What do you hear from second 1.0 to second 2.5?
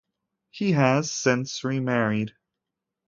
since remarried.